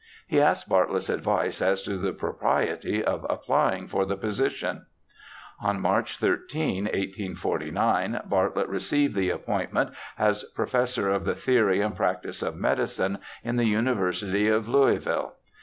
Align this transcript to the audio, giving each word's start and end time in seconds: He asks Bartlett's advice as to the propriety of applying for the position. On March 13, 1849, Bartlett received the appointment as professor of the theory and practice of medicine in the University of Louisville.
He 0.25 0.41
asks 0.41 0.67
Bartlett's 0.67 1.11
advice 1.11 1.61
as 1.61 1.83
to 1.83 1.95
the 1.99 2.11
propriety 2.11 3.03
of 3.03 3.23
applying 3.29 3.87
for 3.87 4.03
the 4.03 4.17
position. 4.17 4.87
On 5.61 5.79
March 5.79 6.17
13, 6.17 6.85
1849, 6.85 8.21
Bartlett 8.25 8.67
received 8.67 9.13
the 9.13 9.29
appointment 9.29 9.91
as 10.17 10.43
professor 10.55 11.11
of 11.11 11.23
the 11.23 11.35
theory 11.35 11.81
and 11.81 11.95
practice 11.95 12.41
of 12.41 12.55
medicine 12.55 13.19
in 13.43 13.57
the 13.57 13.65
University 13.67 14.47
of 14.47 14.67
Louisville. 14.67 15.35